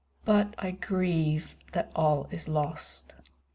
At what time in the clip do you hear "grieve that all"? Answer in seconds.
0.71-2.27